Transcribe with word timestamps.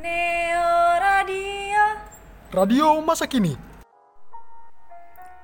Neo 0.00 0.96
Radio. 0.96 1.84
Radio 2.48 2.88
masa 3.04 3.28
kini. 3.28 3.52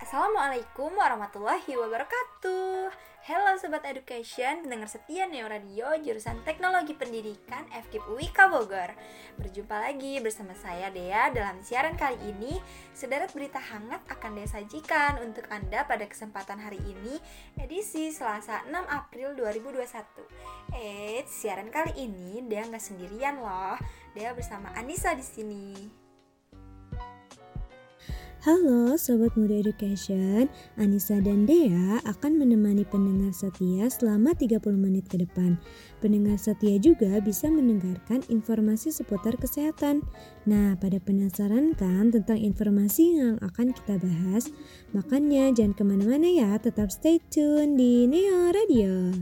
Assalamualaikum 0.01 0.97
warahmatullahi 0.97 1.77
wabarakatuh. 1.77 2.89
Halo 3.27 3.59
Sobat 3.61 3.85
Education, 3.85 4.65
pendengar 4.65 4.89
setia 4.89 5.29
Neo 5.29 5.51
Radio 5.51 5.93
jurusan 6.01 6.41
Teknologi 6.47 6.97
Pendidikan 6.97 7.69
FKIP 7.69 8.07
UIK 8.17 8.39
Bogor. 8.49 8.97
Berjumpa 9.37 9.77
lagi 9.77 10.23
bersama 10.25 10.57
saya 10.57 10.89
Dea 10.89 11.29
dalam 11.37 11.61
siaran 11.61 11.99
kali 12.01 12.17
ini. 12.25 12.57
Sederet 12.97 13.37
berita 13.37 13.61
hangat 13.61 14.09
akan 14.09 14.41
Dea 14.41 14.49
sajikan 14.49 15.21
untuk 15.21 15.45
Anda 15.53 15.85
pada 15.85 16.09
kesempatan 16.09 16.65
hari 16.65 16.81
ini, 16.81 17.21
edisi 17.61 18.09
Selasa 18.09 18.65
6 18.65 18.73
April 18.89 19.37
2021. 19.37 20.25
Eh, 20.73 21.27
siaran 21.29 21.69
kali 21.69 21.93
ini 21.99 22.41
Dea 22.47 22.65
nggak 22.65 22.81
sendirian 22.81 23.43
loh. 23.43 23.77
Dea 24.17 24.33
bersama 24.33 24.73
Anissa 24.73 25.13
di 25.13 25.21
sini. 25.21 25.63
Halo 28.41 28.97
Sobat 28.97 29.37
Muda 29.37 29.61
Education, 29.61 30.49
Anissa 30.81 31.21
dan 31.21 31.45
Dea 31.45 32.01
akan 32.01 32.41
menemani 32.41 32.89
pendengar 32.89 33.37
setia 33.37 33.93
selama 33.93 34.33
30 34.33 34.57
menit 34.81 35.05
ke 35.13 35.21
depan. 35.21 35.61
Pendengar 36.01 36.41
setia 36.41 36.81
juga 36.81 37.21
bisa 37.21 37.53
mendengarkan 37.53 38.25
informasi 38.33 38.89
seputar 38.89 39.37
kesehatan. 39.37 40.01
Nah, 40.49 40.81
pada 40.81 40.97
penasaran 40.97 41.77
kan 41.77 42.09
tentang 42.09 42.41
informasi 42.41 43.21
yang 43.21 43.37
akan 43.45 43.77
kita 43.77 44.01
bahas? 44.01 44.49
Makanya 44.97 45.53
jangan 45.53 45.77
ke 45.77 45.83
mana-mana 45.85 46.31
ya, 46.31 46.57
tetap 46.57 46.89
stay 46.89 47.21
tune 47.29 47.77
di 47.77 48.09
Neo 48.09 48.49
Radio. 48.49 49.13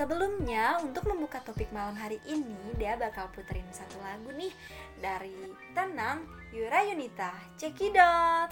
Sebelumnya, 0.00 0.80
untuk 0.80 1.12
membuka 1.12 1.44
topik 1.44 1.68
malam 1.76 1.92
hari 1.92 2.16
ini, 2.24 2.56
dia 2.80 2.96
bakal 2.96 3.28
puterin 3.36 3.68
satu 3.68 4.00
lagu 4.00 4.32
nih 4.32 4.48
dari 4.96 5.36
Tenang 5.76 6.24
Yura 6.56 6.88
Yunita. 6.88 7.36
Cekidot! 7.60 8.48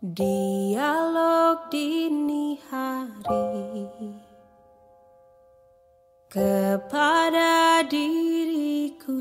Dialog 0.00 1.68
dini 1.68 2.31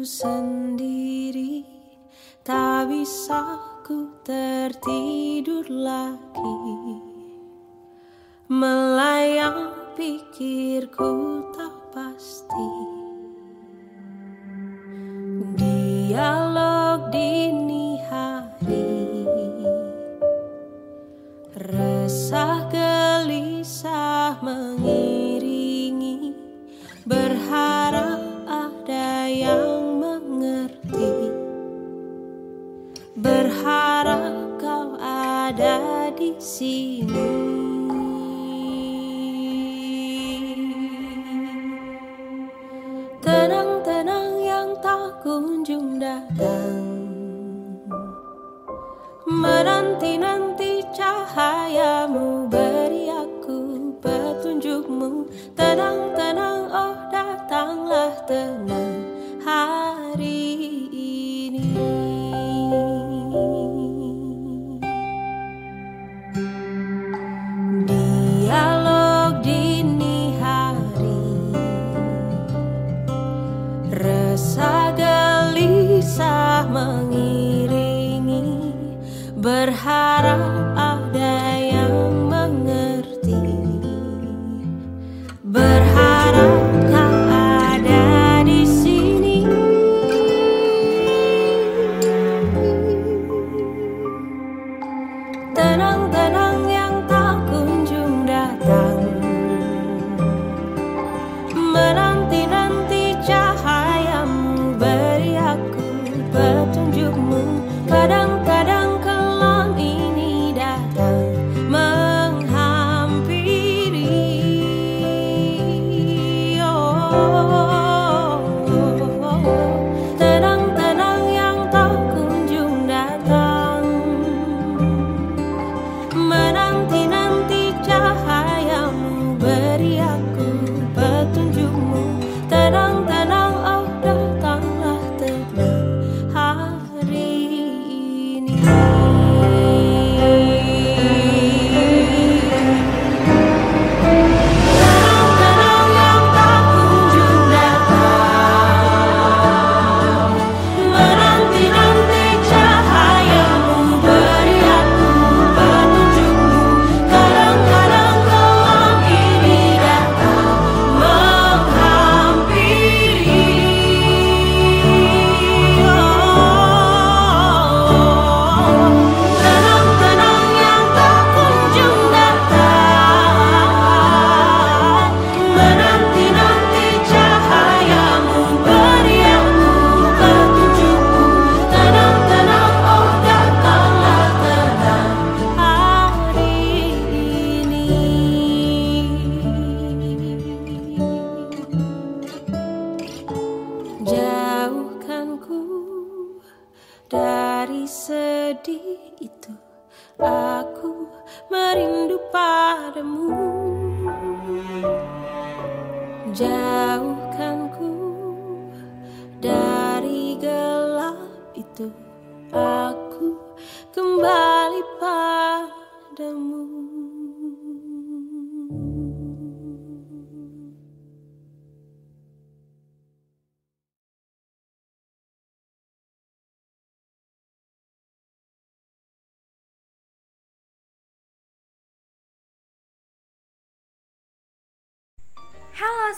sendiri. 0.05 1.65
Tak 2.41 2.89
bisa 2.89 3.57
ku 3.85 4.09
tertidur 4.25 5.65
lagi. 5.69 6.97
Melayang 8.49 9.93
pikirku 9.93 11.45
tak 11.53 11.75
pasti. 11.93 12.71
Dialog 15.55 17.13
dini 17.13 18.01
hari. 18.09 18.89
Resah 21.61 22.65
gelisah 22.73 24.41
mengiringi 24.41 25.00
sini 36.61 37.09
tenang-tenang 43.17 44.37
yang 44.45 44.69
tak 44.77 45.25
kunjung 45.25 45.97
datang. 45.97 46.85
Menanti-nanti 49.25 50.85
cahayamu 50.93 52.45
beri 52.45 53.09
aku 53.09 53.89
petunjukmu. 53.97 55.33
Tenang-tenang 55.57 56.69
oh 56.69 56.93
datanglah 57.09 58.13
tenang 58.29 58.80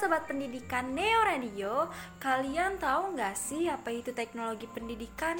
Sobat 0.03 0.27
Pendidikan 0.27 0.91
Neo 0.91 1.23
Radio, 1.23 1.87
kalian 2.19 2.75
tahu 2.75 3.15
nggak 3.15 3.39
sih 3.39 3.71
apa 3.71 3.87
itu 3.87 4.11
teknologi 4.11 4.67
pendidikan? 4.67 5.39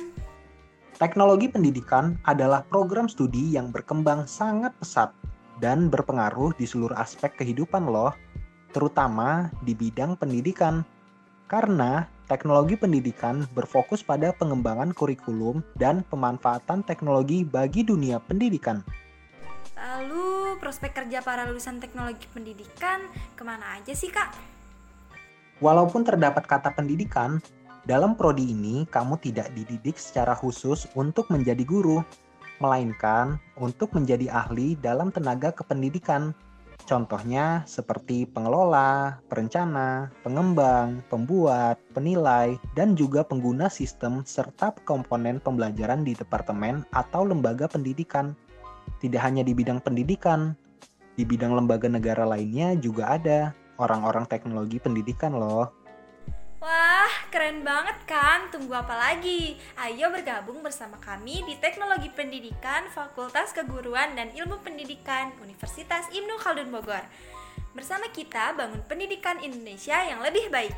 Teknologi 0.95 1.51
pendidikan 1.51 2.15
adalah 2.24 2.63
program 2.71 3.12
studi 3.12 3.51
yang 3.51 3.75
berkembang 3.75 4.24
sangat 4.24 4.71
pesat 4.80 5.12
dan 5.60 5.92
berpengaruh 5.92 6.56
di 6.56 6.63
seluruh 6.63 6.95
aspek 6.95 7.36
kehidupan 7.44 7.92
loh, 7.92 8.15
terutama 8.71 9.51
di 9.68 9.75
bidang 9.75 10.15
pendidikan. 10.15 10.88
Karena 11.51 12.07
teknologi 12.31 12.80
pendidikan 12.80 13.44
berfokus 13.51 14.00
pada 14.00 14.31
pengembangan 14.31 14.95
kurikulum 14.95 15.60
dan 15.75 16.07
pemanfaatan 16.07 16.88
teknologi 16.88 17.44
bagi 17.44 17.83
dunia 17.83 18.24
pendidikan. 18.24 18.80
Lalu 19.75 20.56
prospek 20.63 21.04
kerja 21.04 21.19
para 21.19 21.51
lulusan 21.51 21.83
teknologi 21.83 22.31
pendidikan 22.31 23.04
ke 23.36 23.44
mana 23.44 23.75
aja 23.75 23.92
sih 23.92 24.07
kak? 24.07 24.52
Walaupun 25.63 26.04
terdapat 26.04 26.44
kata 26.44 26.75
pendidikan, 26.75 27.39
dalam 27.88 28.19
prodi 28.19 28.51
ini 28.51 28.83
kamu 28.92 29.15
tidak 29.24 29.48
dididik 29.56 29.95
secara 29.95 30.36
khusus 30.36 30.92
untuk 30.92 31.31
menjadi 31.31 31.63
guru, 31.63 32.04
melainkan 32.60 33.39
untuk 33.56 33.95
menjadi 33.95 34.27
ahli 34.27 34.75
dalam 34.83 35.07
tenaga 35.07 35.56
kependidikan. 35.56 36.36
Contohnya 36.83 37.63
seperti 37.63 38.27
pengelola, 38.27 39.24
perencana, 39.31 40.12
pengembang, 40.19 41.00
pembuat, 41.07 41.80
penilai, 41.95 42.60
dan 42.75 43.00
juga 43.00 43.24
pengguna 43.24 43.71
sistem 43.71 44.19
serta 44.27 44.75
komponen 44.83 45.39
pembelajaran 45.39 46.04
di 46.04 46.12
departemen 46.12 46.83
atau 46.92 47.24
lembaga 47.24 47.71
pendidikan. 47.71 48.36
Tidak 49.00 49.19
hanya 49.24 49.48
di 49.48 49.56
bidang 49.56 49.80
pendidikan, 49.80 50.60
di 51.15 51.24
bidang 51.24 51.56
lembaga 51.56 51.88
negara 51.88 52.27
lainnya 52.27 52.75
juga 52.75 53.15
ada 53.15 53.56
orang-orang 53.77 54.29
teknologi 54.29 54.77
pendidikan 54.77 55.33
loh. 55.33 55.69
Wah, 56.63 57.11
keren 57.27 57.59
banget 57.59 57.99
kan? 58.07 58.47
Tunggu 58.47 58.71
apa 58.71 58.95
lagi? 58.95 59.59
Ayo 59.75 60.07
bergabung 60.07 60.63
bersama 60.63 60.95
kami 60.95 61.43
di 61.43 61.59
Teknologi 61.59 62.07
Pendidikan 62.07 62.87
Fakultas 62.87 63.51
Keguruan 63.51 64.15
dan 64.15 64.31
Ilmu 64.31 64.63
Pendidikan 64.63 65.35
Universitas 65.43 66.07
Ibnu 66.15 66.39
Khaldun 66.39 66.71
Bogor. 66.71 67.03
Bersama 67.75 68.07
kita 68.15 68.55
bangun 68.55 68.79
pendidikan 68.87 69.43
Indonesia 69.43 70.07
yang 70.07 70.23
lebih 70.23 70.47
baik. 70.47 70.71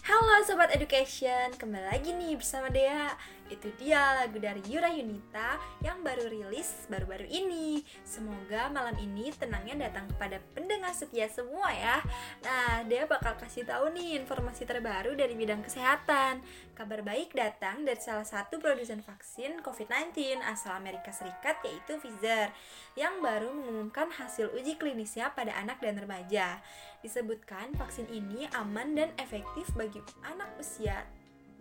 Halo 0.00 0.40
Sobat 0.48 0.72
Education, 0.72 1.52
kembali 1.60 1.92
lagi 1.92 2.16
nih 2.16 2.40
bersama 2.40 2.72
Dea 2.72 3.12
Itu 3.50 3.66
dia 3.82 4.22
lagu 4.22 4.38
dari 4.38 4.62
Yura 4.70 4.86
Yunita 4.94 5.58
yang 5.82 6.06
baru 6.06 6.30
rilis 6.30 6.86
baru-baru 6.86 7.26
ini. 7.26 7.82
Semoga 8.06 8.70
malam 8.70 8.94
ini 9.02 9.34
tenangnya 9.34 9.90
datang 9.90 10.06
kepada 10.14 10.38
pendengar 10.54 10.94
setia 10.94 11.26
semua 11.26 11.66
ya. 11.74 11.98
Nah, 12.46 12.86
Dea 12.86 13.10
bakal 13.10 13.34
kasih 13.42 13.66
tahu 13.66 13.90
nih 13.90 14.22
informasi 14.22 14.62
terbaru 14.62 15.18
dari 15.18 15.34
bidang 15.34 15.66
kesehatan. 15.66 16.46
Kabar 16.78 17.02
baik 17.02 17.34
datang 17.34 17.82
dari 17.82 17.98
salah 17.98 18.24
satu 18.24 18.62
produsen 18.62 19.02
vaksin 19.02 19.60
COVID-19 19.66 20.40
asal 20.46 20.78
Amerika 20.78 21.12
Serikat 21.12 21.60
yaitu 21.66 22.00
Pfizer 22.00 22.54
Yang 22.96 23.14
baru 23.20 23.48
mengumumkan 23.52 24.08
hasil 24.14 24.54
uji 24.54 24.78
klinisnya 24.78 25.34
pada 25.34 25.58
anak 25.58 25.82
dan 25.82 25.98
remaja. 25.98 26.62
Disebutkan 27.02 27.74
vaksin 27.74 28.06
ini 28.08 28.46
aman 28.54 28.94
dan 28.94 29.10
efektif 29.18 29.68
bagi 29.74 30.00
anak 30.24 30.48
usia 30.56 31.02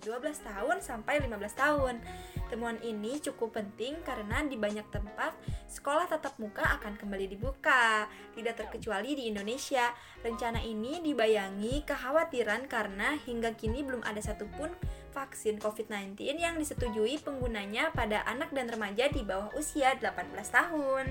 12 0.02 0.42
tahun 0.42 0.78
sampai 0.82 1.22
15 1.24 1.36
tahun. 1.54 1.96
Temuan 2.50 2.82
ini 2.82 3.22
cukup 3.22 3.62
penting 3.62 4.02
karena 4.02 4.42
di 4.42 4.58
banyak 4.58 4.88
tempat 4.90 5.38
sekolah 5.70 6.10
tatap 6.10 6.34
muka 6.42 6.66
akan 6.82 6.98
kembali 6.98 7.30
dibuka, 7.30 8.10
tidak 8.34 8.66
terkecuali 8.66 9.14
di 9.14 9.30
Indonesia. 9.30 9.94
Rencana 10.26 10.66
ini 10.66 10.98
dibayangi 11.06 11.86
kekhawatiran 11.86 12.66
karena 12.66 13.22
hingga 13.22 13.54
kini 13.54 13.86
belum 13.86 14.02
ada 14.02 14.18
satupun 14.18 14.74
vaksin 15.14 15.62
COVID-19 15.62 16.18
yang 16.42 16.58
disetujui 16.58 17.22
penggunanya 17.22 17.94
pada 17.94 18.26
anak 18.26 18.50
dan 18.50 18.66
remaja 18.66 19.12
di 19.14 19.22
bawah 19.22 19.54
usia 19.54 19.94
18 20.02 20.34
tahun. 20.50 21.06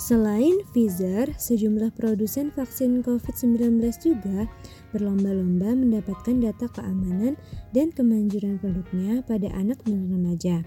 Selain 0.00 0.64
Pfizer, 0.72 1.28
sejumlah 1.36 1.92
produsen 1.92 2.48
vaksin 2.56 3.04
COVID-19 3.04 3.84
juga 4.00 4.48
berlomba-lomba 4.90 5.74
mendapatkan 5.74 6.36
data 6.42 6.66
keamanan 6.70 7.34
dan 7.74 7.90
kemanjuran 7.94 8.58
produknya 8.58 9.22
pada 9.26 9.48
anak 9.54 9.80
dan 9.86 10.10
remaja. 10.10 10.62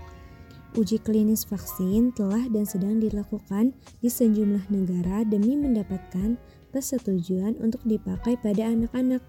Uji 0.73 0.97
klinis 0.97 1.45
vaksin 1.45 2.17
telah 2.17 2.49
dan 2.49 2.65
sedang 2.65 2.97
dilakukan 2.97 3.77
di 4.01 4.09
sejumlah 4.09 4.73
negara 4.73 5.21
demi 5.21 5.53
mendapatkan 5.53 6.33
persetujuan 6.73 7.61
untuk 7.61 7.85
dipakai 7.85 8.41
pada 8.41 8.65
anak-anak. 8.65 9.21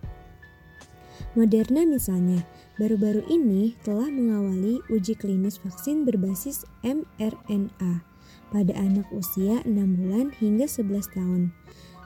Moderna 1.37 1.85
misalnya, 1.85 2.41
baru-baru 2.81 3.29
ini 3.29 3.77
telah 3.85 4.09
mengawali 4.09 4.81
uji 4.89 5.15
klinis 5.21 5.61
vaksin 5.61 6.09
berbasis 6.09 6.65
mRNA 6.81 8.03
pada 8.49 8.73
anak 8.79 9.05
usia 9.13 9.61
6 9.67 9.75
bulan 9.75 10.33
hingga 10.41 10.65
11 10.65 11.13
tahun. 11.13 11.43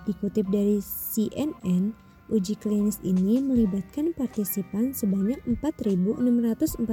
Dikutip 0.09 0.49
dari 0.49 0.81
CNN, 0.81 1.93
uji 2.29 2.55
klinis 2.61 3.01
ini 3.05 3.41
melibatkan 3.41 4.13
partisipan 4.13 4.93
sebanyak 4.93 5.41
4.640 5.45 6.85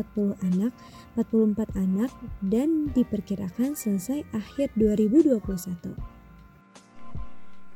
anak, 0.44 0.72
44 1.16 1.76
anak, 1.76 2.12
dan 2.44 2.92
diperkirakan 2.96 3.76
selesai 3.76 4.24
akhir 4.32 4.72
2021. 4.80 6.16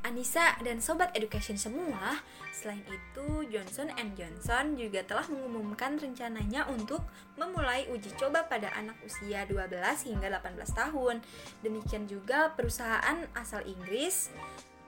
Anissa 0.09 0.57
dan 0.65 0.81
Sobat 0.81 1.13
Education 1.13 1.53
semua, 1.53 2.17
selain 2.49 2.81
itu 2.89 3.45
Johnson 3.51 3.93
Johnson 4.17 4.73
juga 4.73 5.05
telah 5.05 5.29
mengumumkan 5.29 6.01
rencananya 6.01 6.65
untuk 6.65 7.05
memulai 7.37 7.85
uji 7.93 8.09
coba 8.17 8.49
pada 8.49 8.73
anak 8.73 8.97
usia 9.05 9.45
12 9.45 9.69
hingga 10.09 10.33
18 10.41 10.65
tahun. 10.73 11.21
Demikian 11.61 12.09
juga 12.09 12.49
perusahaan 12.57 13.21
asal 13.37 13.61
Inggris 13.69 14.33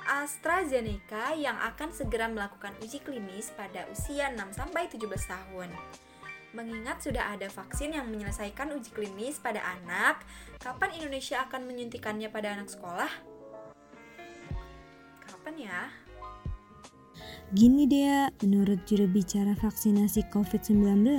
AstraZeneca 0.06 1.34
yang 1.38 1.58
akan 1.60 1.90
segera 1.94 2.30
melakukan 2.30 2.74
uji 2.82 3.02
klinis 3.02 3.54
pada 3.54 3.86
usia 3.90 4.30
6 4.34 4.58
sampai 4.58 4.90
17 4.90 5.06
tahun. 5.08 5.70
Mengingat 6.52 7.00
sudah 7.04 7.32
ada 7.32 7.48
vaksin 7.48 7.96
yang 7.96 8.12
menyelesaikan 8.12 8.76
uji 8.76 8.92
klinis 8.92 9.40
pada 9.40 9.64
anak, 9.64 10.24
kapan 10.60 10.94
Indonesia 11.00 11.44
akan 11.48 11.64
menyuntikannya 11.64 12.28
pada 12.28 12.58
anak 12.58 12.68
sekolah? 12.68 13.32
kapan 15.42 15.66
ya? 15.66 15.82
Gini 17.52 17.90
dia, 17.90 18.30
menurut 18.46 18.86
juru 18.88 19.10
bicara 19.10 19.58
vaksinasi 19.58 20.30
COVID-19, 20.32 21.18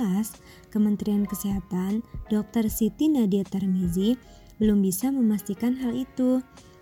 Kementerian 0.73 1.27
Kesehatan, 1.27 2.01
Dr. 2.31 2.65
Siti 2.71 3.11
Nadia 3.11 3.45
Tarmizi, 3.45 4.17
belum 4.57 4.81
bisa 4.81 5.13
memastikan 5.13 5.77
hal 5.77 5.93
itu. 5.93 6.41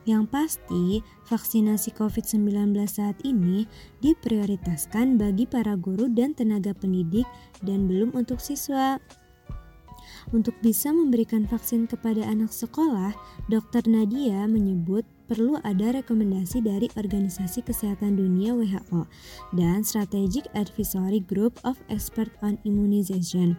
Yang 0.10 0.24
pasti, 0.34 0.86
vaksinasi 1.30 1.94
COVID-19 1.94 2.74
saat 2.90 3.22
ini 3.22 3.70
diprioritaskan 4.02 5.22
bagi 5.22 5.46
para 5.46 5.78
guru 5.78 6.10
dan 6.10 6.34
tenaga 6.34 6.74
pendidik 6.74 7.30
dan 7.62 7.86
belum 7.86 8.18
untuk 8.18 8.42
siswa. 8.42 8.98
Untuk 10.30 10.54
bisa 10.62 10.94
memberikan 10.94 11.46
vaksin 11.46 11.86
kepada 11.86 12.26
anak 12.26 12.54
sekolah, 12.54 13.14
Dr. 13.50 13.86
Nadia 13.90 14.46
menyebut 14.46 15.06
perlu 15.30 15.58
ada 15.64 15.96
rekomendasi 15.96 16.62
dari 16.62 16.92
Organisasi 16.94 17.64
Kesehatan 17.66 18.20
Dunia 18.20 18.54
WHO 18.54 19.08
dan 19.56 19.82
Strategic 19.86 20.50
Advisory 20.58 21.24
Group 21.24 21.58
of 21.64 21.80
Expert 21.90 22.30
on 22.46 22.60
Immunization. 22.68 23.56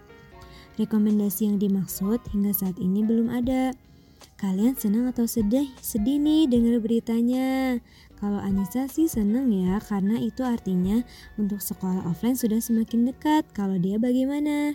Rekomendasi 0.80 1.52
yang 1.52 1.58
dimaksud 1.60 2.20
hingga 2.32 2.52
saat 2.56 2.76
ini 2.80 3.04
belum 3.04 3.28
ada. 3.28 3.72
Kalian 4.42 4.74
senang 4.74 5.06
atau 5.06 5.22
sedih? 5.22 5.70
Sedih 5.78 6.18
nih 6.18 6.50
dengar 6.50 6.82
beritanya. 6.82 7.78
Kalau 8.18 8.42
Anissa 8.42 8.90
sih 8.90 9.06
senang 9.06 9.54
ya 9.54 9.78
karena 9.78 10.18
itu 10.18 10.42
artinya 10.42 11.06
untuk 11.38 11.62
sekolah 11.62 12.02
offline 12.10 12.34
sudah 12.34 12.58
semakin 12.58 13.06
dekat. 13.06 13.46
Kalau 13.54 13.78
dia 13.78 14.02
bagaimana? 14.02 14.74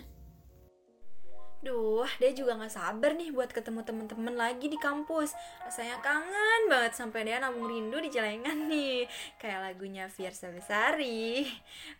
Duh, 1.60 2.08
dia 2.16 2.32
juga 2.32 2.56
gak 2.56 2.72
sabar 2.72 3.12
nih 3.12 3.28
buat 3.28 3.52
ketemu 3.52 3.84
temen-temen 3.84 4.40
lagi 4.40 4.72
di 4.72 4.80
kampus. 4.80 5.36
Rasanya 5.60 6.00
kangen 6.00 6.72
banget 6.72 6.96
sampai 6.96 7.28
dia 7.28 7.36
nabung 7.36 7.68
rindu 7.68 8.00
di 8.00 8.08
celengan 8.08 8.72
nih. 8.72 9.04
Kayak 9.36 9.68
lagunya 9.68 10.08
Fiersa 10.08 10.48
Besari. 10.48 11.44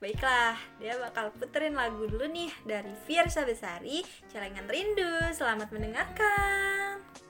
Baiklah, 0.01 0.57
dia 0.81 0.97
bakal 0.97 1.37
puterin 1.37 1.77
lagu 1.77 2.09
dulu 2.09 2.33
nih 2.33 2.49
dari 2.65 2.97
Fiersa 3.05 3.45
Besari, 3.45 4.01
Celengan 4.33 4.65
Rindu. 4.65 5.37
Selamat 5.37 5.69
mendengarkan. 5.69 7.28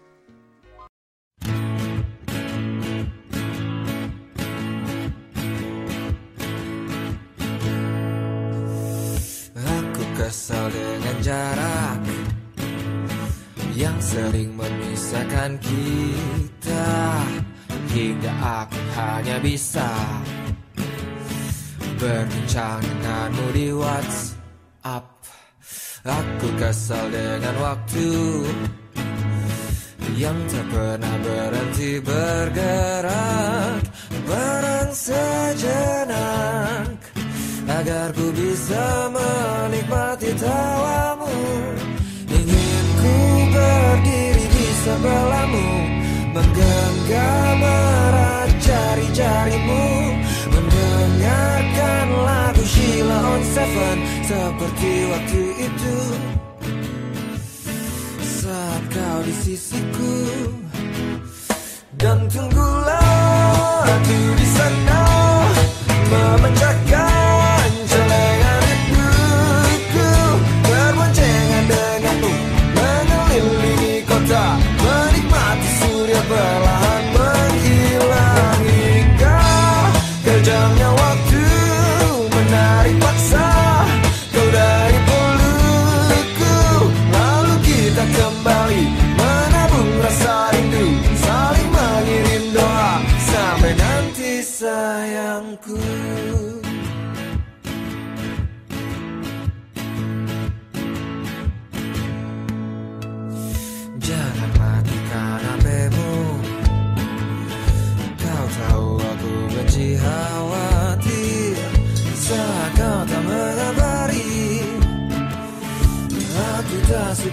Kesal 10.29 10.69
dengan 10.69 11.17
jarak 11.25 12.05
yang 13.73 13.97
sering 13.97 14.53
memisahkan 14.61 15.57
kita. 15.57 16.93
Hingga 17.89 18.33
aku 18.37 18.77
hanya 19.01 19.41
bisa 19.41 19.89
berbincang 21.97 22.85
denganmu 22.85 23.47
di 23.57 23.73
WhatsApp. 23.73 25.09
Aku 26.05 26.49
kesal 26.61 27.09
dengan 27.09 27.57
waktu 27.65 28.13
yang 30.13 30.37
tak 30.53 30.69
pernah 30.69 31.17
berhenti 31.25 32.05
bergerak. 32.05 33.81
Barang 34.29 34.93
sejenak 34.93 36.98
agar 37.69 38.09
ku 38.17 38.33
bisa 38.33 39.13
menikmati 39.13 40.33
tawamu. 40.41 41.33
Ingin 42.33 42.87
ku 42.97 43.15
berdiri 43.53 44.45
di 44.49 44.67
sebelahmu 44.85 45.69
menggenggam 46.33 47.61
erat 47.61 48.51
jari-jarimu 48.65 49.85
mendengarkan 50.49 52.07
lagu 52.25 52.65
Sheila 52.65 53.19
on 53.37 53.43
Seven. 53.53 53.99
Seperti 54.25 54.93
waktu 55.13 55.43
itu. 55.69 55.97
Saat 58.25 58.83
kau 58.93 59.19
di 59.29 59.35
sisiku. 59.45 60.17
Dan 61.99 62.31
tunggulah 62.31 63.83
aku 63.83 64.19
di 64.39 64.47
sana. 64.57 65.03
Memecahkan 66.09 67.08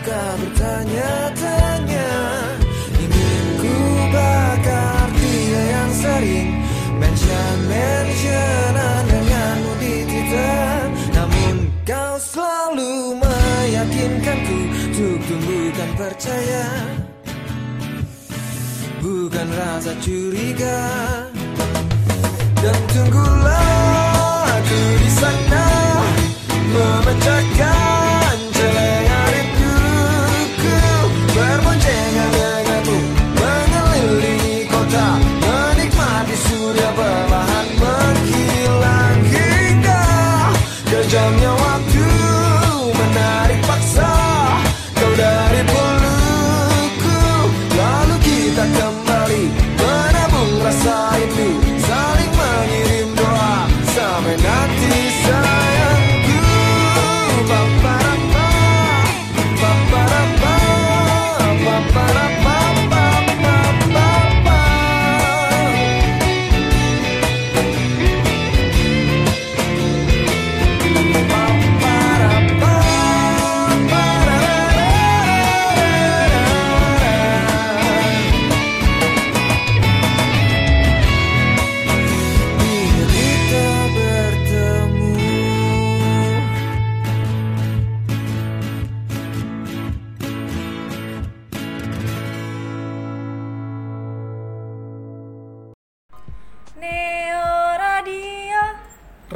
suka 0.06 0.38
bertanya-tanya 0.38 2.10
Ingin 2.94 3.46
ku 3.58 3.74
bakar 4.14 5.10
dia 5.18 5.62
yang 5.74 5.92
sering 5.98 6.50
Mention-mentionan 7.02 9.02
denganmu 9.10 9.72
di 9.82 9.94
Twitter? 10.06 10.94
Namun 11.10 11.56
kau 11.90 12.22
selalu 12.22 13.18
meyakinkanku 13.18 14.60
Untuk 14.94 15.18
tumbuhkan 15.26 15.90
percaya. 15.98 16.66
Bukan 19.02 19.48
rasa 19.58 19.94
curiga. 20.06 20.82
Dan 22.62 22.78
tunggulah 22.94 24.54
aku 24.54 24.82
di 25.02 25.10
sana 25.18 25.66
Memecahkan 26.74 27.95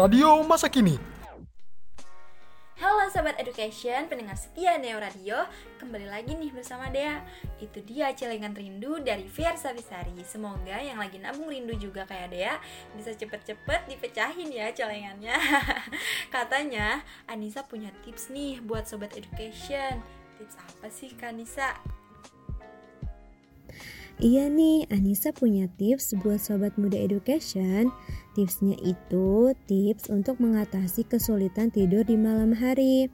Radio 0.10 0.42
masa 0.42 0.66
kini. 0.66 0.98
Halo 2.82 3.06
Sobat 3.14 3.38
Education, 3.38 4.10
pendengar 4.10 4.34
setia 4.42 4.74
Neo 4.82 4.98
Radio. 4.98 5.46
Kembali 5.78 6.10
lagi 6.10 6.34
nih 6.34 6.50
bersama 6.50 6.90
Dea. 6.90 7.22
Itu 7.62 7.86
dia 7.86 8.10
celengan 8.18 8.58
rindu 8.58 8.98
dari 9.06 9.30
Fiersa 9.30 9.70
Bisari 9.70 10.18
Semoga 10.26 10.82
yang 10.82 10.98
lagi 10.98 11.22
nabung 11.22 11.54
rindu 11.54 11.78
juga 11.78 12.10
kayak 12.10 12.34
Dea 12.34 12.58
Bisa 12.98 13.14
cepet-cepet 13.14 13.86
dipecahin 13.86 14.50
ya 14.50 14.74
celengannya. 14.74 15.38
Katanya 16.34 17.06
Anissa 17.30 17.62
punya 17.62 17.94
tips 18.02 18.34
nih 18.34 18.66
buat 18.66 18.90
Sobat 18.90 19.14
Education. 19.14 20.02
Tips 20.42 20.58
apa 20.58 20.90
sih 20.90 21.14
Kak 21.14 21.38
Anissa? 21.38 21.78
Iya 24.20 24.52
nih, 24.52 24.84
Anissa 24.92 25.32
punya 25.32 25.72
tips 25.80 26.12
buat 26.20 26.44
sobat 26.44 26.76
muda 26.76 27.00
education. 27.00 27.88
Tipsnya 28.36 28.76
itu 28.84 29.56
tips 29.64 30.12
untuk 30.12 30.44
mengatasi 30.44 31.08
kesulitan 31.08 31.72
tidur 31.72 32.04
di 32.04 32.20
malam 32.20 32.52
hari. 32.52 33.08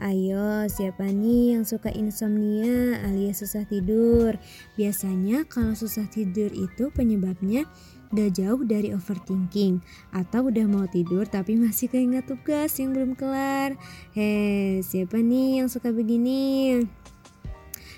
Ayo, 0.00 0.64
siapa 0.72 1.12
nih 1.12 1.60
yang 1.60 1.68
suka 1.68 1.92
insomnia 1.92 3.04
alias 3.04 3.44
susah 3.44 3.68
tidur? 3.68 4.40
Biasanya 4.80 5.44
kalau 5.44 5.76
susah 5.76 6.08
tidur 6.08 6.48
itu 6.48 6.88
penyebabnya 6.88 7.68
udah 8.16 8.28
jauh 8.32 8.64
dari 8.64 8.96
overthinking 8.96 9.84
atau 10.16 10.48
udah 10.48 10.64
mau 10.64 10.88
tidur 10.88 11.28
tapi 11.28 11.52
masih 11.60 11.92
keinget 11.92 12.24
tugas 12.24 12.72
yang 12.80 12.96
belum 12.96 13.12
kelar. 13.12 13.76
Hei, 14.16 14.80
siapa 14.80 15.20
nih 15.20 15.60
yang 15.60 15.68
suka 15.68 15.92
begini? 15.92 16.80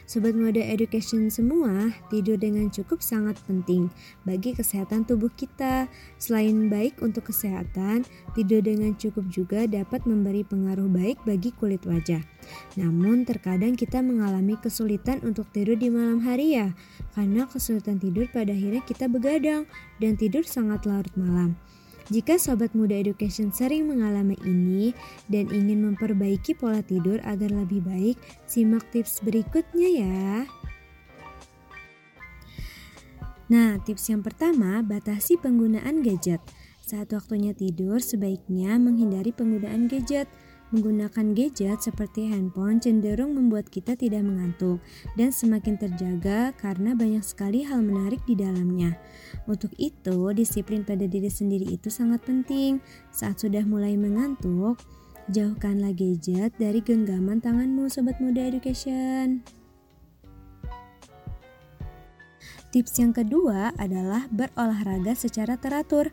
Sobat 0.09 0.33
Muda 0.33 0.65
Education 0.65 1.29
semua, 1.29 1.93
tidur 2.09 2.41
dengan 2.41 2.73
cukup 2.73 3.05
sangat 3.05 3.37
penting 3.45 3.93
bagi 4.25 4.57
kesehatan 4.57 5.05
tubuh 5.05 5.29
kita. 5.37 5.85
Selain 6.17 6.73
baik 6.73 7.05
untuk 7.05 7.29
kesehatan, 7.29 8.09
tidur 8.33 8.65
dengan 8.65 8.97
cukup 8.97 9.29
juga 9.29 9.69
dapat 9.69 10.09
memberi 10.09 10.49
pengaruh 10.49 10.89
baik 10.89 11.21
bagi 11.29 11.53
kulit 11.53 11.85
wajah. 11.85 12.25
Namun 12.81 13.29
terkadang 13.29 13.77
kita 13.77 14.01
mengalami 14.01 14.57
kesulitan 14.57 15.21
untuk 15.29 15.45
tidur 15.53 15.77
di 15.77 15.93
malam 15.93 16.25
hari 16.25 16.57
ya, 16.57 16.73
karena 17.13 17.45
kesulitan 17.45 18.01
tidur 18.01 18.33
pada 18.33 18.57
akhirnya 18.57 18.81
kita 18.89 19.13
begadang 19.13 19.69
dan 20.01 20.17
tidur 20.17 20.41
sangat 20.41 20.89
larut 20.89 21.13
malam. 21.21 21.53
Jika 22.09 22.41
sobat 22.41 22.73
muda 22.73 22.97
education 22.97 23.53
sering 23.53 23.85
mengalami 23.85 24.33
ini 24.49 24.97
dan 25.29 25.45
ingin 25.53 25.93
memperbaiki 25.93 26.57
pola 26.57 26.81
tidur 26.81 27.21
agar 27.21 27.53
lebih 27.53 27.85
baik, 27.85 28.17
simak 28.49 28.89
tips 28.89 29.21
berikutnya 29.21 29.89
ya. 29.93 30.49
Nah, 33.53 33.81
tips 33.85 34.09
yang 34.09 34.25
pertama, 34.25 34.81
batasi 34.81 35.37
penggunaan 35.37 36.01
gadget. 36.01 36.41
Saat 36.85 37.13
waktunya 37.13 37.53
tidur, 37.53 38.01
sebaiknya 38.01 38.81
menghindari 38.81 39.33
penggunaan 39.33 39.89
gadget. 39.89 40.29
Menggunakan 40.69 41.33
gadget 41.33 41.81
seperti 41.81 42.29
handphone 42.29 42.77
cenderung 42.77 43.33
membuat 43.33 43.73
kita 43.73 43.97
tidak 43.97 44.21
mengantuk 44.21 44.85
dan 45.17 45.33
semakin 45.33 45.81
terjaga 45.81 46.53
karena 46.61 46.93
banyak 46.93 47.25
sekali 47.25 47.65
hal 47.65 47.81
menarik 47.81 48.21
di 48.29 48.37
dalamnya. 48.37 49.01
Untuk 49.49 49.73
itu, 49.81 50.29
disiplin 50.37 50.85
pada 50.85 51.09
diri 51.09 51.33
sendiri 51.33 51.65
itu 51.73 51.89
sangat 51.89 52.21
penting. 52.21 52.85
Saat 53.09 53.41
sudah 53.41 53.65
mulai 53.65 53.97
mengantuk, 53.97 54.77
jauhkanlah 55.33 55.97
gadget 55.97 56.53
dari 56.61 56.85
genggaman 56.85 57.41
tanganmu, 57.41 57.89
sobat 57.89 58.21
muda 58.21 58.45
education. 58.45 59.41
Tips 62.69 63.01
yang 63.01 63.17
kedua 63.17 63.73
adalah 63.81 64.29
berolahraga 64.29 65.17
secara 65.17 65.57
teratur. 65.57 66.13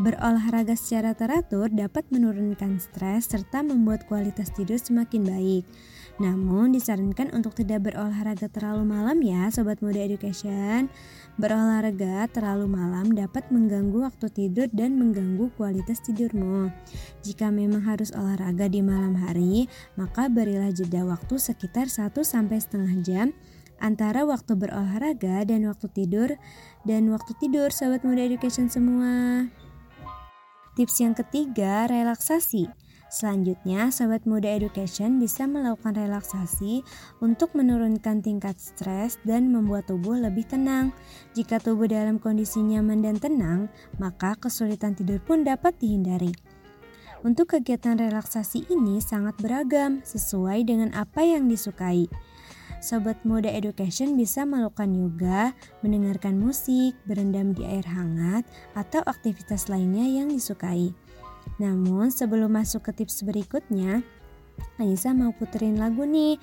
Berolahraga 0.00 0.72
secara 0.80 1.12
teratur 1.12 1.68
dapat 1.68 2.08
menurunkan 2.08 2.80
stres 2.80 3.28
serta 3.28 3.60
membuat 3.60 4.08
kualitas 4.08 4.48
tidur 4.48 4.80
semakin 4.80 5.28
baik. 5.28 5.68
Namun 6.16 6.72
disarankan 6.72 7.28
untuk 7.36 7.52
tidak 7.52 7.84
berolahraga 7.84 8.48
terlalu 8.48 8.88
malam 8.88 9.20
ya 9.20 9.52
Sobat 9.52 9.84
Muda 9.84 10.00
Education. 10.00 10.88
Berolahraga 11.36 12.32
terlalu 12.32 12.64
malam 12.64 13.12
dapat 13.12 13.44
mengganggu 13.52 14.08
waktu 14.08 14.32
tidur 14.32 14.72
dan 14.72 14.96
mengganggu 14.96 15.52
kualitas 15.60 16.00
tidurmu. 16.00 16.72
Jika 17.20 17.52
memang 17.52 17.84
harus 17.84 18.08
olahraga 18.16 18.72
di 18.72 18.80
malam 18.80 19.12
hari, 19.20 19.68
maka 20.00 20.32
berilah 20.32 20.72
jeda 20.72 21.04
waktu 21.04 21.36
sekitar 21.36 21.92
1 21.92 22.16
sampai 22.24 22.56
setengah 22.56 22.94
jam 23.04 23.26
antara 23.84 24.24
waktu 24.24 24.56
berolahraga 24.56 25.44
dan 25.44 25.68
waktu 25.68 25.92
tidur 25.92 26.40
dan 26.88 27.12
waktu 27.12 27.36
tidur 27.36 27.68
Sobat 27.68 28.00
Muda 28.00 28.24
Education 28.24 28.72
semua. 28.72 29.44
Tips 30.78 31.02
yang 31.02 31.14
ketiga, 31.18 31.90
relaksasi. 31.90 32.70
Selanjutnya, 33.10 33.90
Sobat 33.90 34.22
Muda 34.22 34.46
Education 34.46 35.18
bisa 35.18 35.42
melakukan 35.42 35.98
relaksasi 35.98 36.86
untuk 37.18 37.58
menurunkan 37.58 38.22
tingkat 38.22 38.54
stres 38.62 39.18
dan 39.26 39.50
membuat 39.50 39.90
tubuh 39.90 40.14
lebih 40.14 40.46
tenang. 40.46 40.94
Jika 41.34 41.58
tubuh 41.58 41.90
dalam 41.90 42.22
kondisi 42.22 42.62
nyaman 42.62 43.02
dan 43.02 43.18
tenang, 43.18 43.66
maka 43.98 44.38
kesulitan 44.38 44.94
tidur 44.94 45.18
pun 45.18 45.42
dapat 45.42 45.74
dihindari. 45.82 46.30
Untuk 47.26 47.52
kegiatan 47.52 47.98
relaksasi 47.98 48.70
ini 48.70 49.02
sangat 49.02 49.36
beragam 49.42 50.00
sesuai 50.06 50.62
dengan 50.70 50.94
apa 50.94 51.26
yang 51.26 51.50
disukai. 51.50 52.06
Sobat 52.80 53.20
Muda 53.28 53.52
Education 53.52 54.16
bisa 54.16 54.48
melakukan 54.48 54.96
yoga, 54.96 55.52
mendengarkan 55.84 56.40
musik, 56.40 56.96
berendam 57.04 57.52
di 57.52 57.68
air 57.68 57.84
hangat, 57.84 58.48
atau 58.72 59.04
aktivitas 59.04 59.68
lainnya 59.68 60.08
yang 60.08 60.32
disukai. 60.32 60.96
Namun 61.60 62.08
sebelum 62.08 62.56
masuk 62.56 62.88
ke 62.88 63.04
tips 63.04 63.22
berikutnya, 63.24 64.00
Anissa 64.80 65.12
mau 65.12 65.32
puterin 65.36 65.76
lagu 65.76 66.08
nih. 66.08 66.40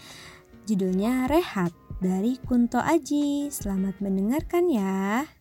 Judulnya 0.69 1.25
Rehat 1.25 1.73
dari 2.01 2.37
Kunto 2.37 2.77
Aji. 2.81 3.49
Selamat 3.49 3.97
mendengarkan 3.97 4.69
ya. 4.69 5.36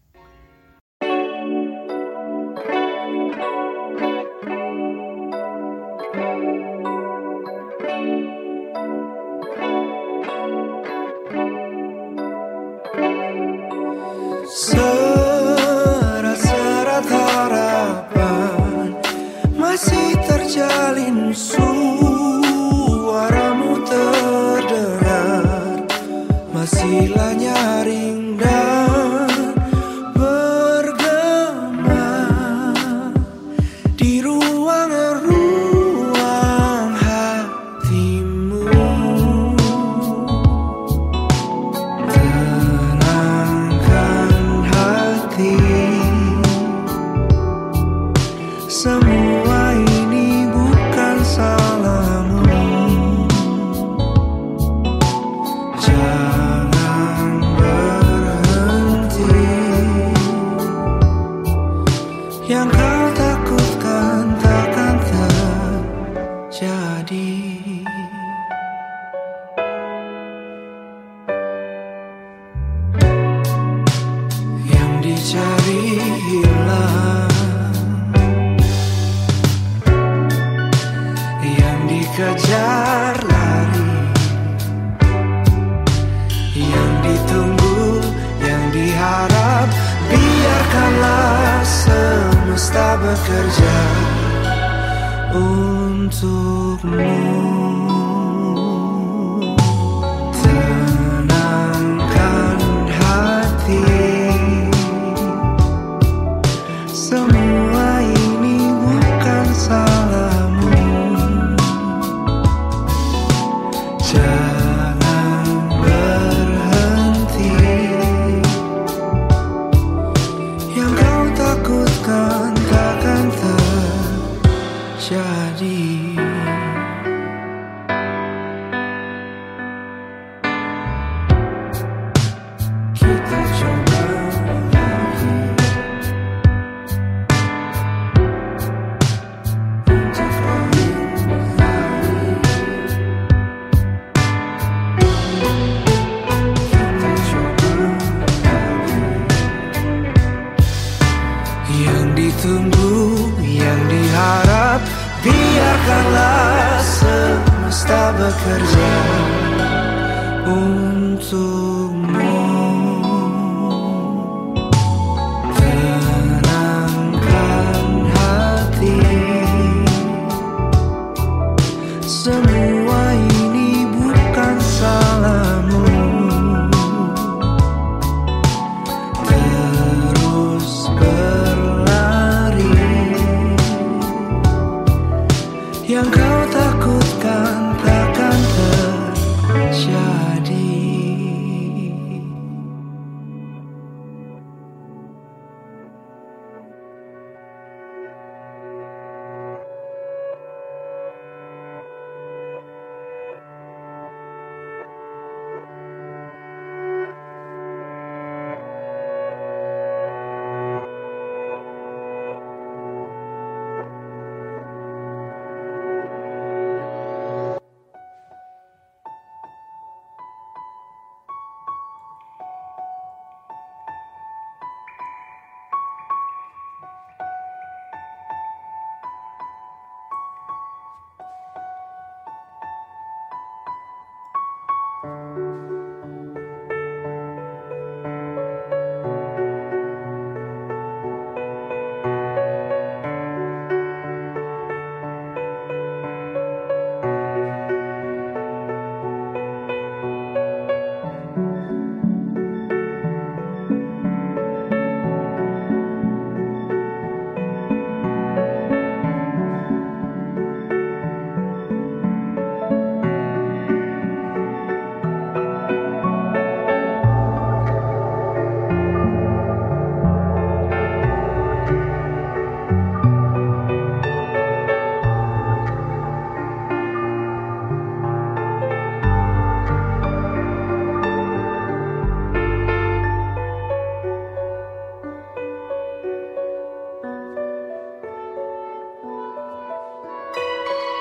Terjadi 125.06 125.86
Kita 125.86 126.05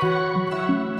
Música 0.05 0.94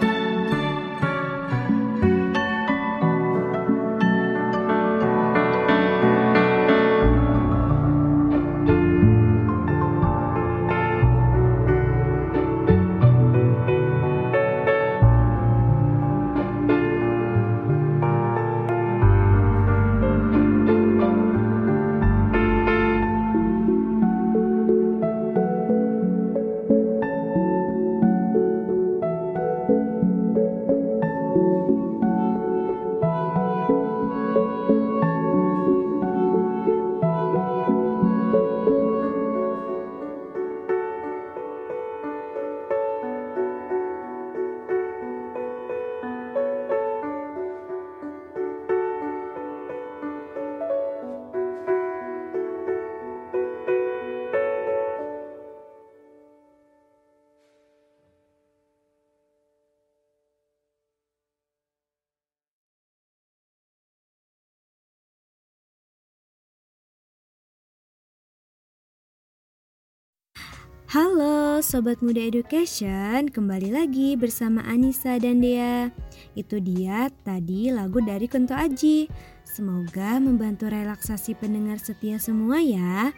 Halo 70.96 71.60
Sobat 71.60 72.00
Muda 72.00 72.24
Education, 72.24 73.28
kembali 73.28 73.76
lagi 73.76 74.16
bersama 74.16 74.64
Anissa 74.64 75.20
dan 75.20 75.44
Dea. 75.44 75.92
Itu 76.40 76.64
dia 76.64 77.12
tadi 77.28 77.68
lagu 77.68 78.00
dari 78.00 78.32
Kunto 78.32 78.56
Aji. 78.56 79.12
Semoga 79.44 80.24
membantu 80.24 80.72
relaksasi 80.72 81.36
pendengar 81.36 81.84
setia 81.84 82.16
semua 82.16 82.64
ya. 82.64 83.12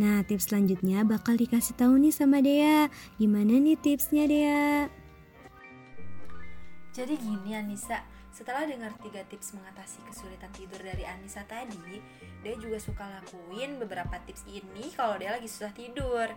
Nah 0.00 0.24
tips 0.24 0.48
selanjutnya 0.48 1.04
bakal 1.04 1.36
dikasih 1.36 1.76
tahu 1.76 2.00
nih 2.00 2.08
sama 2.16 2.40
Dea. 2.40 2.88
Gimana 3.20 3.52
nih 3.52 3.76
tipsnya 3.76 4.24
Dea? 4.24 4.88
Jadi 6.96 7.20
gini 7.20 7.52
Anissa, 7.52 8.00
setelah 8.32 8.64
dengar 8.64 8.96
tiga 9.04 9.20
tips 9.28 9.52
mengatasi 9.52 10.00
kesulitan 10.08 10.48
tidur 10.56 10.80
dari 10.80 11.04
Anissa 11.04 11.44
tadi, 11.44 12.00
dia 12.40 12.56
juga 12.56 12.80
suka 12.80 13.04
lakuin 13.04 13.76
beberapa 13.76 14.16
tips 14.24 14.48
ini 14.48 14.88
kalau 14.96 15.20
dia 15.20 15.36
lagi 15.36 15.52
susah 15.52 15.68
tidur. 15.76 16.32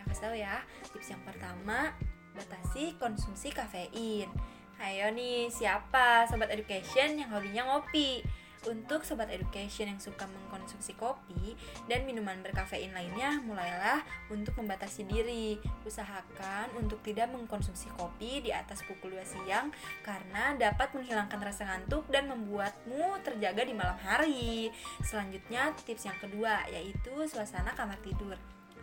Dia 0.00 0.08
kasih 0.08 0.24
tahu 0.24 0.36
ya. 0.40 0.56
Tips 0.96 1.12
yang 1.12 1.22
pertama, 1.28 1.92
batasi 2.32 2.96
konsumsi 2.96 3.52
kafein. 3.52 4.32
Ayo 4.80 5.12
nih, 5.12 5.52
siapa 5.52 6.24
sobat 6.24 6.48
education 6.48 7.20
yang 7.20 7.28
hobinya 7.28 7.68
ngopi? 7.68 8.24
Untuk 8.64 9.08
sobat 9.08 9.32
education 9.32 9.88
yang 9.88 10.00
suka 10.00 10.28
mengkonsumsi 10.28 10.92
kopi 10.96 11.56
dan 11.88 12.04
minuman 12.04 12.44
berkafein 12.44 12.92
lainnya, 12.92 13.40
mulailah 13.44 14.04
untuk 14.28 14.52
membatasi 14.56 15.04
diri. 15.08 15.56
Usahakan 15.84 16.68
untuk 16.76 17.00
tidak 17.00 17.32
mengkonsumsi 17.32 17.88
kopi 17.96 18.44
di 18.44 18.52
atas 18.52 18.84
pukul 18.84 19.16
2 19.16 19.24
siang 19.24 19.72
karena 20.04 20.56
dapat 20.56 20.92
menghilangkan 20.92 21.40
rasa 21.40 21.68
ngantuk 21.72 22.08
dan 22.12 22.28
membuatmu 22.28 23.20
terjaga 23.24 23.64
di 23.64 23.72
malam 23.72 23.96
hari. 24.00 24.68
Selanjutnya, 25.04 25.72
tips 25.84 26.08
yang 26.08 26.16
kedua 26.20 26.64
yaitu 26.68 27.16
suasana 27.28 27.72
kamar 27.72 27.96
tidur. 28.04 28.36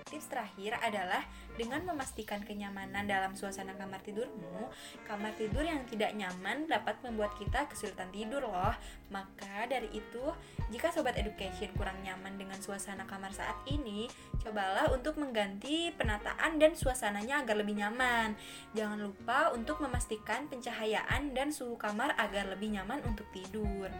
Tips 0.08 0.32
terakhir 0.32 0.80
adalah 0.80 1.28
dengan 1.60 1.84
memastikan 1.84 2.40
kenyamanan 2.46 3.04
dalam 3.10 3.36
suasana 3.36 3.76
kamar 3.76 4.00
tidurmu, 4.06 4.72
kamar 5.04 5.34
tidur 5.36 5.66
yang 5.66 5.84
tidak 5.90 6.16
nyaman 6.16 6.70
dapat 6.70 6.96
membuat 7.04 7.36
kita 7.36 7.68
kesulitan 7.68 8.08
tidur 8.16 8.46
loh. 8.46 8.72
Maka 9.12 9.68
dari 9.68 9.92
itu, 9.92 10.26
jika 10.72 10.94
sobat 10.96 11.20
education 11.20 11.74
kurang 11.76 12.00
nyaman 12.06 12.40
dengan 12.40 12.56
suasana 12.62 13.04
kamar 13.04 13.36
saat 13.36 13.58
ini, 13.68 14.08
cobalah 14.40 14.88
untuk 14.96 15.20
mengganti 15.20 15.92
penataan 15.92 16.56
dan 16.56 16.78
suasananya 16.78 17.44
agar 17.44 17.60
lebih 17.60 17.76
nyaman. 17.76 18.38
Jangan 18.78 19.02
lupa 19.02 19.52
untuk 19.52 19.84
memastikan 19.84 20.48
pencahayaan 20.48 21.36
dan 21.36 21.52
suhu 21.52 21.76
kamar 21.76 22.16
agar 22.16 22.48
lebih 22.48 22.80
nyaman 22.80 23.04
untuk 23.04 23.28
tidur. 23.36 23.92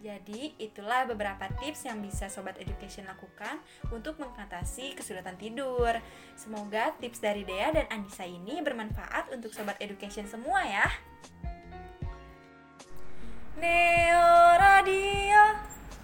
Jadi, 0.00 0.56
itulah 0.56 1.04
beberapa 1.04 1.44
tips 1.60 1.84
yang 1.84 2.00
bisa 2.00 2.32
Sobat 2.32 2.56
Education 2.56 3.04
lakukan 3.04 3.60
untuk 3.92 4.16
mengatasi 4.16 4.96
kesulitan 4.96 5.36
tidur. 5.36 5.92
Semoga 6.40 6.96
tips 6.96 7.20
dari 7.20 7.44
Dea 7.44 7.68
dan 7.68 7.84
Anissa 7.92 8.24
ini 8.24 8.64
bermanfaat 8.64 9.28
untuk 9.28 9.52
Sobat 9.52 9.76
Education 9.76 10.24
semua 10.24 10.64
ya. 10.64 10.88
Neo 13.60 14.32
Radio. 14.56 15.40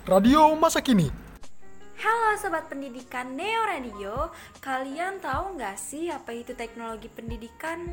Radio 0.05 0.41
masa 0.61 0.85
kini. 0.85 1.09
Halo 1.97 2.37
sobat 2.37 2.69
pendidikan 2.69 3.33
Neo 3.33 3.65
Radio, 3.65 4.29
kalian 4.61 5.25
tahu 5.25 5.57
nggak 5.57 5.81
sih 5.81 6.13
apa 6.13 6.37
itu 6.37 6.53
teknologi 6.53 7.09
pendidikan? 7.09 7.89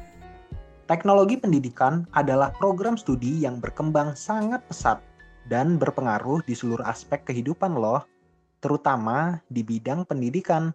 Teknologi 0.84 1.40
pendidikan 1.40 2.04
adalah 2.12 2.52
program 2.60 3.00
studi 3.00 3.48
yang 3.48 3.64
berkembang 3.64 4.20
sangat 4.20 4.60
pesat 4.68 5.00
dan 5.48 5.76
berpengaruh 5.80 6.44
di 6.48 6.56
seluruh 6.56 6.86
aspek 6.88 7.28
kehidupan 7.28 7.76
loh, 7.76 8.04
terutama 8.64 9.44
di 9.52 9.64
bidang 9.64 10.08
pendidikan. 10.08 10.72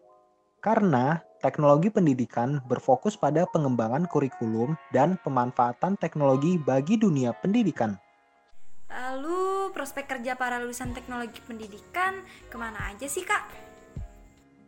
Karena 0.58 1.22
teknologi 1.38 1.86
pendidikan 1.88 2.58
berfokus 2.66 3.14
pada 3.14 3.46
pengembangan 3.54 4.10
kurikulum 4.10 4.74
dan 4.90 5.14
pemanfaatan 5.22 5.94
teknologi 5.96 6.58
bagi 6.58 6.98
dunia 6.98 7.30
pendidikan. 7.38 7.94
Lalu 8.90 9.70
prospek 9.70 10.10
kerja 10.10 10.34
para 10.34 10.58
lulusan 10.58 10.90
teknologi 10.96 11.38
pendidikan 11.44 12.24
ke 12.50 12.56
mana 12.58 12.90
aja 12.90 13.06
sih 13.06 13.22
kak? 13.22 13.46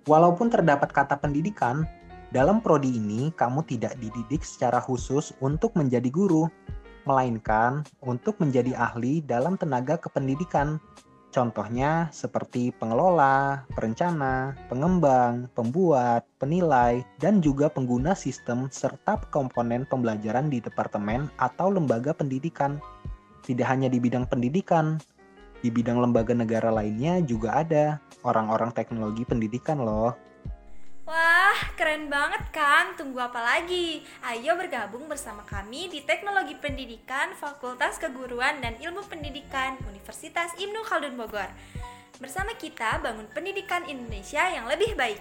Walaupun 0.06 0.48
terdapat 0.52 0.92
kata 0.94 1.18
pendidikan, 1.18 1.84
dalam 2.30 2.62
prodi 2.62 2.94
ini 2.94 3.34
kamu 3.34 3.66
tidak 3.66 3.98
dididik 3.98 4.46
secara 4.46 4.78
khusus 4.78 5.34
untuk 5.42 5.74
menjadi 5.74 6.06
guru, 6.14 6.46
melainkan 7.10 7.82
untuk 8.06 8.38
menjadi 8.38 8.78
ahli 8.78 9.18
dalam 9.26 9.58
tenaga 9.58 9.98
kependidikan. 9.98 10.78
Contohnya 11.30 12.10
seperti 12.10 12.74
pengelola, 12.74 13.62
perencana, 13.74 14.54
pengembang, 14.66 15.46
pembuat, 15.54 16.26
penilai, 16.42 17.06
dan 17.22 17.38
juga 17.38 17.70
pengguna 17.70 18.18
sistem 18.18 18.66
serta 18.70 19.18
komponen 19.30 19.86
pembelajaran 19.86 20.50
di 20.50 20.58
departemen 20.58 21.30
atau 21.38 21.70
lembaga 21.70 22.10
pendidikan. 22.10 22.82
Tidak 23.46 23.62
hanya 23.62 23.86
di 23.86 24.02
bidang 24.02 24.26
pendidikan, 24.26 24.98
di 25.60 25.68
bidang 25.68 26.00
lembaga 26.00 26.32
negara 26.32 26.72
lainnya 26.72 27.20
juga 27.20 27.60
ada 27.60 28.00
orang-orang 28.24 28.72
teknologi 28.72 29.28
pendidikan 29.28 29.84
loh. 29.84 30.16
Wah, 31.10 31.58
keren 31.74 32.06
banget 32.06 32.54
kan? 32.54 32.94
Tunggu 32.94 33.18
apa 33.18 33.42
lagi? 33.42 34.06
Ayo 34.22 34.54
bergabung 34.54 35.10
bersama 35.10 35.42
kami 35.42 35.90
di 35.90 36.06
Teknologi 36.06 36.54
Pendidikan 36.54 37.34
Fakultas 37.34 37.98
Keguruan 37.98 38.62
dan 38.62 38.78
Ilmu 38.78 39.02
Pendidikan 39.10 39.74
Universitas 39.90 40.54
Ibnu 40.54 40.86
Khaldun 40.86 41.18
Bogor. 41.18 41.50
Bersama 42.22 42.54
kita 42.54 43.02
bangun 43.02 43.26
pendidikan 43.34 43.82
Indonesia 43.90 44.54
yang 44.54 44.70
lebih 44.70 44.94
baik. 44.94 45.18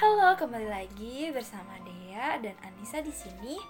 Halo, 0.00 0.32
kembali 0.40 0.72
lagi 0.72 1.28
bersama 1.36 1.76
Dea 1.84 2.40
dan 2.40 2.56
Anissa 2.64 3.04
di 3.04 3.12
sini. 3.12 3.60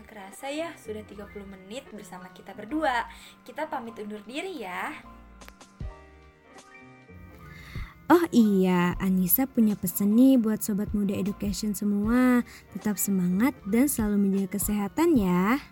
Gak 0.00 0.16
kerasa 0.16 0.48
ya, 0.48 0.72
sudah 0.80 1.04
30 1.04 1.44
menit 1.44 1.84
bersama 1.92 2.32
kita 2.32 2.56
berdua. 2.56 3.04
Kita 3.44 3.68
pamit 3.68 4.00
undur 4.00 4.24
diri 4.24 4.64
ya. 4.64 4.96
Oh 8.10 8.26
iya, 8.34 8.98
Anissa 8.98 9.46
punya 9.46 9.78
pesan 9.78 10.18
nih 10.18 10.34
buat 10.34 10.58
Sobat 10.66 10.90
Muda 10.90 11.14
Education 11.14 11.78
semua. 11.78 12.42
Tetap 12.74 12.98
semangat 12.98 13.54
dan 13.70 13.86
selalu 13.86 14.26
menjaga 14.26 14.58
kesehatan 14.58 15.14
ya. 15.14 15.62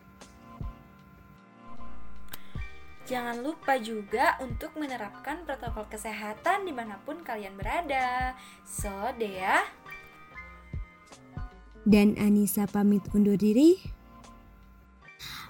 Jangan 3.10 3.42
lupa 3.42 3.74
juga 3.82 4.38
untuk 4.38 4.70
menerapkan 4.78 5.42
protokol 5.42 5.90
kesehatan 5.90 6.62
di 6.62 6.70
mana 6.70 7.02
pun 7.02 7.26
kalian 7.26 7.58
berada. 7.58 8.38
So, 8.62 8.92
Dea. 9.18 9.66
Dan 11.82 12.14
Anissa 12.22 12.70
pamit 12.70 13.02
undur 13.18 13.34
diri. 13.34 13.82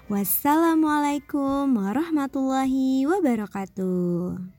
Wassalamualaikum 0.09 1.69
warahmatullahi 1.69 3.05
wabarakatuh. 3.05 4.58